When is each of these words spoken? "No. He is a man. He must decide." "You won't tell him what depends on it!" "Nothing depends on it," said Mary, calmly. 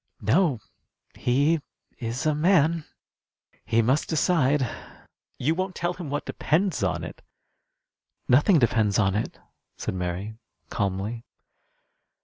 "No. 0.23 0.59
He 1.13 1.61
is 1.99 2.25
a 2.25 2.33
man. 2.33 2.85
He 3.63 3.83
must 3.83 4.09
decide." 4.09 4.67
"You 5.37 5.53
won't 5.53 5.75
tell 5.75 5.93
him 5.93 6.09
what 6.09 6.25
depends 6.25 6.81
on 6.81 7.03
it!" 7.03 7.21
"Nothing 8.27 8.57
depends 8.57 8.97
on 8.97 9.13
it," 9.13 9.37
said 9.77 9.93
Mary, 9.93 10.39
calmly. 10.71 11.23